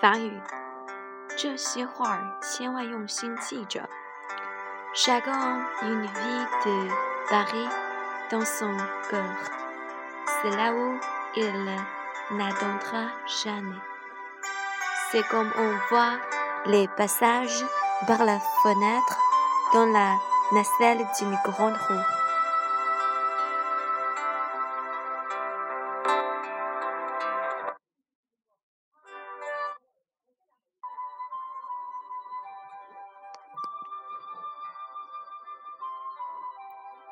[0.00, 0.40] 法语，
[1.36, 3.88] 这些话儿千万用心记着。
[4.94, 6.88] Chacun une vie de
[7.28, 7.68] Paris
[8.30, 8.76] dans son
[9.10, 9.24] cœur,
[10.26, 10.98] c'est là où
[11.34, 11.76] il
[12.30, 13.80] n'attendra jamais.
[15.10, 16.18] C'est comme on voit
[16.66, 17.64] les passages
[18.06, 19.18] par la fenêtre
[19.72, 20.16] dans la
[20.52, 22.17] nacelle d'une grande roue.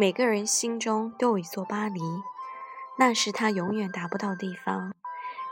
[0.00, 2.00] 每个人心中都有一座巴黎，
[2.98, 4.94] 那是他永远达不到的地方。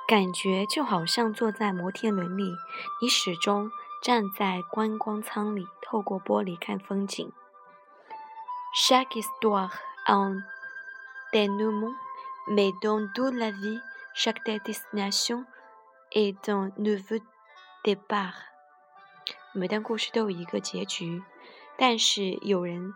[0.06, 2.54] 感觉就好像坐在摩天轮里，
[3.02, 3.70] 你始终
[4.02, 7.30] 站在观光舱里，透过玻璃看风景。
[8.74, 9.72] Chaque histoire
[10.06, 10.42] a un
[11.30, 11.94] dénouement,
[12.48, 13.82] mais dans toute la vie,
[14.14, 15.44] chaque destination
[16.10, 17.20] est un nouveau
[17.84, 18.32] départ。
[19.52, 21.22] 每段故事都有一个结局，
[21.76, 22.94] 但是有人。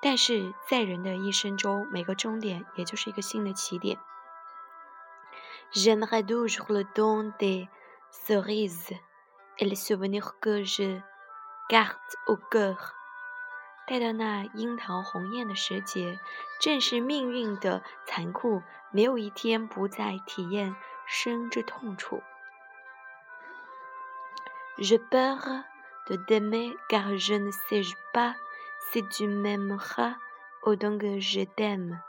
[0.00, 3.98] 但是在人的一生中，每个终点也就是一个新的起点。
[5.72, 7.68] J'aimerais toujours le don des
[8.12, 8.96] cerises
[9.58, 11.02] et les souvenirs que je
[11.68, 12.76] garde au cœur。
[13.86, 16.18] 待到那樱桃红艳的时节，
[16.60, 20.76] 正是命运的残酷，没有一天不再体验
[21.06, 22.22] 生之痛楚。
[24.78, 25.64] Je peur
[26.06, 27.82] de t'aimer car je ne sais
[28.12, 28.36] pas。
[28.91, 30.15] Si tu m'aimeras
[30.63, 31.99] autant que je t'aime，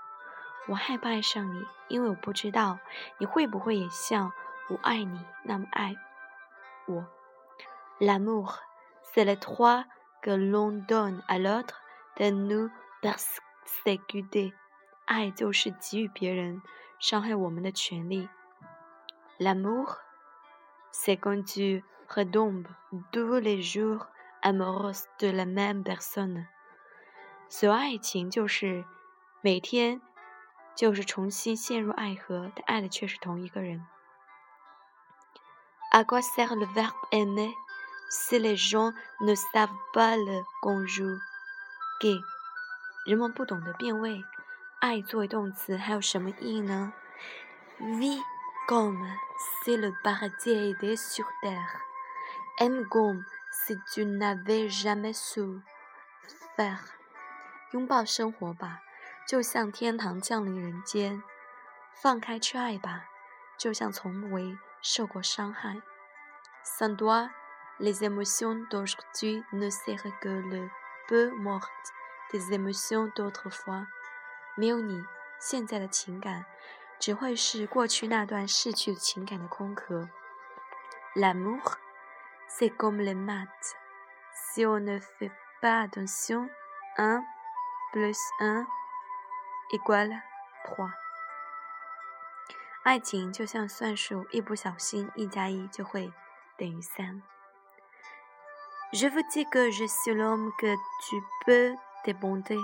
[0.67, 2.79] 我害怕爱上你，因为我不知道
[3.19, 4.33] 你会不会也像
[4.69, 5.97] 我爱你那么爱
[6.87, 7.07] 我。
[8.01, 8.59] L'amour,
[9.03, 9.85] c'est le droit
[10.23, 11.81] que l'on donne à l'autre
[12.17, 12.71] de nous
[13.01, 14.53] persécuter。
[15.07, 16.63] 爱就是给予别人
[16.99, 18.29] 伤害我们的权利。
[19.39, 19.99] L'amour,
[20.93, 22.67] c'est quand tu retombes
[23.13, 24.07] tous les jours
[24.43, 26.47] amoureux de la même personne。
[27.52, 28.86] 所谓爱情，就是
[29.42, 30.00] 每天
[30.76, 33.86] 就是重新陷入爱河，但爱的却是同一个人。
[35.92, 37.52] À quoi sert le verbe aimer
[38.12, 42.22] si les gens ne savent pas le conjuguer？
[43.08, 44.24] 人们不懂得变位，
[44.80, 46.94] 爱作为动词还有什么意义呢
[47.80, 48.22] ？Vie
[48.68, 49.04] comme
[49.66, 51.82] si le paradis était sur terre.
[52.60, 56.99] Aime comme si tu n'avais jamais souffert.
[57.72, 58.82] 拥抱生活吧，
[59.28, 61.22] 就像天堂降临人间；
[61.94, 63.06] 放开去爱吧，
[63.58, 65.82] 就像从未受过伤害。
[66.64, 67.30] Sans toi,
[67.78, 70.70] les émotions d'aujourd'hui ne seraient que le
[71.08, 71.94] peu mortes
[72.32, 73.88] des émotions d'autrefois。
[74.56, 75.06] 没有你，
[75.40, 76.46] 现在的情感
[77.00, 80.10] 只会是过去那段逝去的情感的空壳。
[81.16, 81.78] L'amour,
[82.50, 83.76] c'est comme les maths.
[84.34, 85.32] Si on ne fait
[85.62, 86.50] pas attention,
[86.98, 87.24] un
[87.92, 88.66] plus un
[89.72, 90.22] égale
[90.66, 90.92] trois。
[92.84, 96.12] 爱情就像算术，一不小心，一加一就会
[96.58, 97.22] 等于三。
[98.92, 102.58] Je vous dis que je suis l'homme que tu peux demander.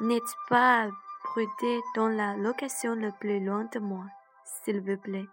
[0.00, 0.90] N'êtes pas
[1.22, 4.06] prudé dans la location le plus loin de moi,
[4.44, 5.28] s'il vous plaît.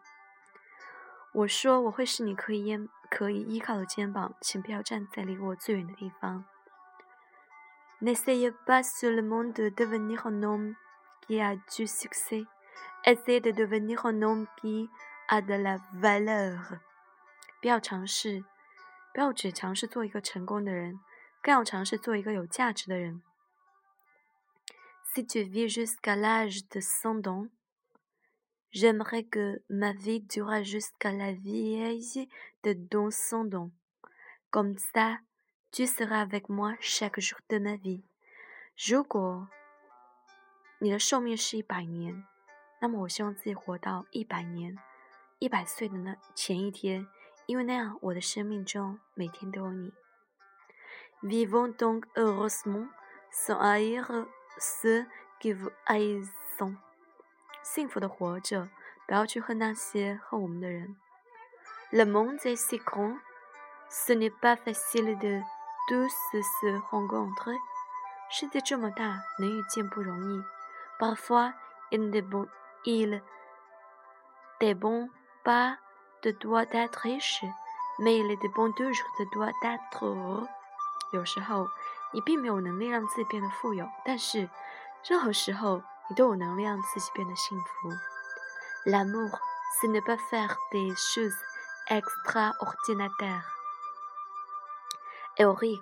[1.33, 6.45] 我说我会是你可以依可以依靠的肩膀，请不要站在离我最远的地方。
[8.00, 10.74] N'essayez pas seulement de devenir un homme
[11.22, 12.44] qui a du succès.
[13.04, 14.88] Essayez de devenir un homme qui
[15.28, 16.80] a de la valeur.
[17.60, 18.44] 不要尝试，
[19.14, 21.00] 不要只尝试做一个成功的人，
[21.42, 23.22] 更要尝试做一个有价值的人。
[25.14, 27.48] Si tu vis jusqu'à l'âge de cent ans,
[28.72, 32.28] j'aimerais que ma vie dure jusqu'à la vieillesse
[32.64, 33.70] de dans cent ans.
[34.50, 35.20] Comme ça,
[35.71, 38.01] Tu seras avec moi chaque jour de ma vie。
[38.75, 39.47] 如果
[40.79, 42.25] 你的寿命是一百年，
[42.79, 44.77] 那么我希望自己活到一百年，
[45.37, 47.07] 一百岁的那前一天，
[47.45, 49.93] 因为那样我的生命中每天都有你。
[51.21, 52.89] Vivons donc heureusement
[53.29, 54.25] sans haïr
[54.57, 55.05] ceux
[55.39, 56.29] qui vous haïssent。
[57.61, 58.69] 幸福的活着，
[59.05, 60.95] 不要去恨那些恨我们的人。
[61.91, 63.19] Le monde est si grand,
[63.89, 65.43] ce n'est pas facile de
[65.88, 67.58] tous se rencontrent.
[68.30, 70.44] 世界这么大，能遇见不容易。
[70.98, 71.52] Parfois,
[71.90, 72.48] il ne bon,
[72.84, 73.22] il
[74.60, 75.10] n'est bon
[75.44, 75.78] pas
[76.22, 77.44] de droit d'être riche,
[77.98, 80.48] mais il est bon toujours de droit d'être heureux.
[81.12, 81.68] 有时候，
[82.12, 84.48] 你并没有能力让自己变得富有，但是
[85.06, 87.90] 任何时候，你都有能力让自己变得幸福。
[88.86, 89.38] L'amour,
[89.80, 91.36] ce n'est pas faire des choses
[91.88, 93.44] extraordinaire.
[95.38, 95.80] Héroïque,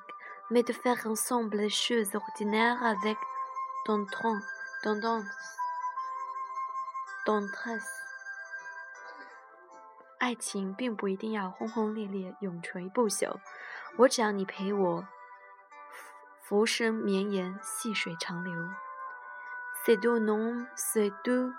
[0.50, 3.16] mais de faire ensemble les choses ordinaires avec
[3.84, 4.44] tendresse,
[4.82, 5.24] tendance,
[7.24, 7.88] tendresse.
[10.18, 13.40] 爱情并不一定要轰轰烈烈、永垂不朽，
[13.96, 15.04] 我只要你陪我，
[16.42, 18.52] 浮生绵延，细水长流。
[19.84, 21.52] C'est tout nom, c'est tout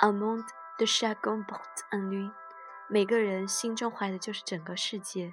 [0.00, 0.44] un monde
[0.78, 2.30] de chacun porte en lui。
[2.88, 5.32] 每个人心中怀的就是整个世界。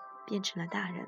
[0.25, 1.07] 变成了大人。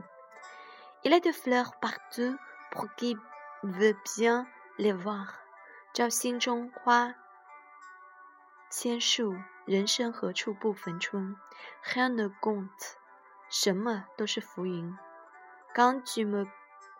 [1.03, 2.37] Il y a des fleurs partout
[2.71, 3.17] pour qui
[3.63, 5.39] veut bien les voir.
[5.93, 7.15] 照心中花
[8.69, 9.35] 千树。
[9.65, 11.37] 人生何处不逢春
[11.85, 12.95] ？Rien ne compte，
[13.49, 14.97] 什么都是浮云。
[15.73, 16.45] Quand tu me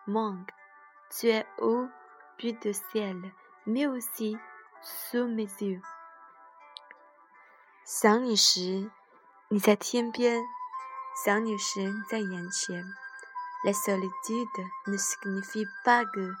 [0.06, 1.90] manques，tu es au
[2.38, 4.38] bout du ciel，mais aussi
[4.82, 5.82] sous mes yeux。
[7.84, 8.90] 想你时，
[9.48, 10.40] 你在天边；
[11.14, 12.84] 想你时，你在眼前。
[13.64, 16.34] La solitude ne signifie pas que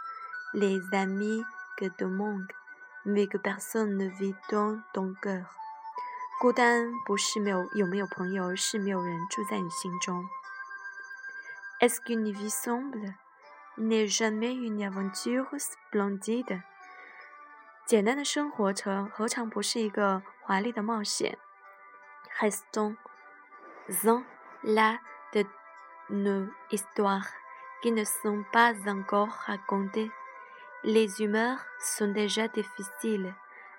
[0.52, 1.42] les amis
[1.78, 5.46] que tu manques，mais que personne ne vit dans ton cœur。
[6.40, 10.28] 孤单不是没有有没有朋友，而是没有人住在你心中。
[11.80, 13.14] Est-ce qu'une vie simple
[13.78, 16.62] n'est jamais une aventure splendide？
[17.86, 21.38] 简单的生活成何尝不是一个华丽的冒险
[22.40, 22.96] ？Restons
[23.88, 24.24] en
[24.63, 24.99] là
[25.33, 25.45] de
[26.09, 27.27] nos histoires
[27.81, 30.11] qui ne sont pas encore racontées.
[30.83, 33.33] Les humeurs sont déjà difficiles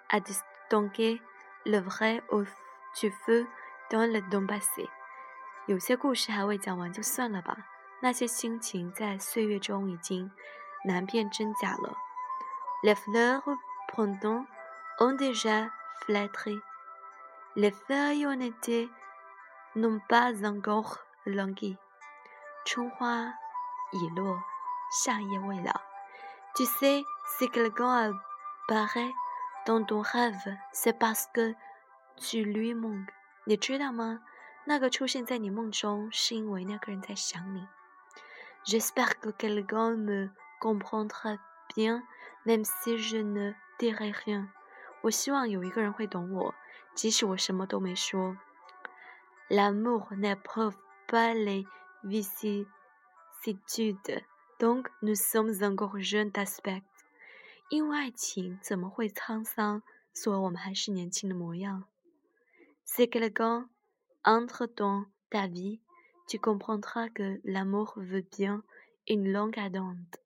[0.09, 1.21] à distinguer.
[1.67, 2.45] Le vrai au
[2.95, 3.47] tu feu
[3.91, 4.89] dans le don passé。
[5.67, 7.57] 有些故事还未讲完就算了吧，
[8.01, 10.31] 那些心情在岁月中已经
[10.87, 11.95] 难辨真假了。
[12.83, 13.43] Les fleurs
[13.93, 14.47] printemps
[14.99, 15.71] ont déjà
[16.07, 16.63] flétri,
[17.55, 18.89] les feuilles en été
[19.76, 21.78] n'ont pas encore langui。
[22.66, 23.34] 春花
[23.92, 24.42] 已落，
[24.92, 25.74] 夏叶未老。
[26.56, 27.04] Tu sais,
[27.38, 28.14] si quelqu'un
[28.68, 29.12] apparaît
[29.66, 31.54] dans ton rêve, c'est parce que
[32.18, 33.10] tu lui manques。
[33.46, 34.22] 你知道吗？
[34.66, 37.68] 那个出现在你梦中，是因为那个人在想你。
[38.66, 41.38] J'espère que quelqu'un me comprendra
[41.76, 42.02] bien,
[42.46, 44.48] même si je ne dirai rien。
[45.02, 46.56] 我希望有一个人会懂我，
[46.96, 48.38] 即使我什么都没说。
[49.49, 50.77] L'amour n'éprouve
[51.09, 51.67] pas les
[52.05, 52.67] vicissitudes,
[54.59, 56.83] donc nous sommes encore jeunes d'aspect。
[57.69, 59.83] 因为爱情怎么会沧桑？
[60.13, 61.85] 所以我们还是年轻的模样。
[62.85, 63.69] Si quelqu'un
[64.23, 65.81] entre dans ta vie,
[66.27, 68.63] tu comprendras que l'amour veut bien
[69.07, 70.19] une longue attente。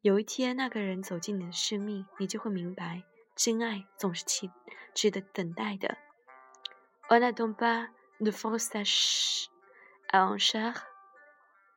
[0.00, 3.04] 有一天，那个人走进你的生命，你就会明白，
[3.36, 4.50] 真爱总是期
[4.92, 5.96] 值得等待的。
[7.08, 7.90] On n'attend pas
[8.20, 8.70] de force
[10.12, 10.74] à un char,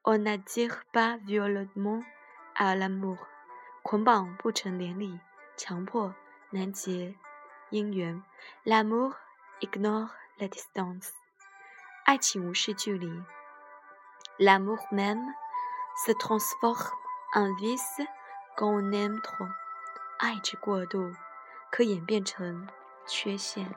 [0.06, 2.04] on n'attire pas violemment
[2.56, 3.18] à l'amour。
[3.84, 5.18] 捆绑不成连理，
[5.56, 6.14] 强迫
[6.50, 7.16] 难结
[7.72, 8.22] 姻缘。
[8.66, 9.16] L'amour
[9.62, 11.12] ignore la distance。
[12.04, 13.24] 爱情无视距离。
[14.38, 15.34] L'amour même
[16.06, 16.92] se transforme
[17.34, 18.06] en vice
[18.58, 19.48] quand on aime trop。
[20.20, 21.14] 爱之过度，
[21.72, 22.68] 可演变成
[23.08, 23.74] 缺陷。